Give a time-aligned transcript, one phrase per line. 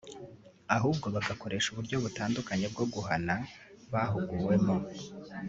[0.75, 3.35] ahubwo bagakoresha uburyo butandukanye bwo guhana
[3.91, 4.75] bahuguwemo